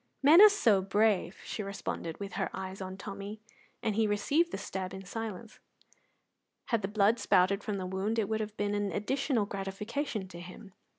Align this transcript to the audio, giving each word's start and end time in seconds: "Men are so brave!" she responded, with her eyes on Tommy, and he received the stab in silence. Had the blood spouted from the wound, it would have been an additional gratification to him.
"Men 0.23 0.41
are 0.41 0.49
so 0.49 0.81
brave!" 0.81 1.37
she 1.45 1.61
responded, 1.61 2.19
with 2.19 2.33
her 2.33 2.49
eyes 2.55 2.81
on 2.81 2.97
Tommy, 2.97 3.39
and 3.83 3.93
he 3.95 4.07
received 4.07 4.49
the 4.51 4.57
stab 4.57 4.95
in 4.95 5.05
silence. 5.05 5.59
Had 6.69 6.81
the 6.81 6.87
blood 6.87 7.19
spouted 7.19 7.63
from 7.63 7.77
the 7.77 7.85
wound, 7.85 8.17
it 8.17 8.27
would 8.27 8.39
have 8.39 8.57
been 8.57 8.73
an 8.73 8.91
additional 8.91 9.45
gratification 9.45 10.27
to 10.29 10.39
him. 10.39 10.73